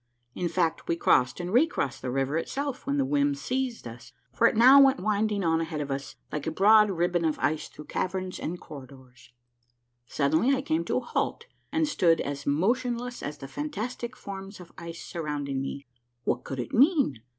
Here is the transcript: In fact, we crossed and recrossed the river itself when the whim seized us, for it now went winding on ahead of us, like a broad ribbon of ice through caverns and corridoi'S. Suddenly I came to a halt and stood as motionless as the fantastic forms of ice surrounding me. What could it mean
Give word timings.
In 0.33 0.49
fact, 0.49 0.87
we 0.87 0.95
crossed 0.95 1.39
and 1.39 1.53
recrossed 1.53 2.01
the 2.01 2.09
river 2.09 2.35
itself 2.35 2.87
when 2.87 2.97
the 2.97 3.05
whim 3.05 3.35
seized 3.35 3.87
us, 3.87 4.13
for 4.33 4.47
it 4.47 4.55
now 4.57 4.81
went 4.81 4.99
winding 4.99 5.43
on 5.43 5.61
ahead 5.61 5.79
of 5.79 5.91
us, 5.91 6.15
like 6.31 6.47
a 6.47 6.51
broad 6.51 6.89
ribbon 6.89 7.23
of 7.23 7.37
ice 7.37 7.67
through 7.67 7.85
caverns 7.85 8.39
and 8.39 8.59
corridoi'S. 8.59 9.29
Suddenly 10.07 10.55
I 10.55 10.63
came 10.63 10.83
to 10.85 10.97
a 10.97 11.01
halt 11.01 11.45
and 11.71 11.87
stood 11.87 12.19
as 12.19 12.47
motionless 12.47 13.21
as 13.21 13.37
the 13.37 13.47
fantastic 13.47 14.15
forms 14.15 14.59
of 14.59 14.71
ice 14.75 15.05
surrounding 15.05 15.61
me. 15.61 15.85
What 16.23 16.43
could 16.43 16.57
it 16.59 16.73
mean 16.73 17.19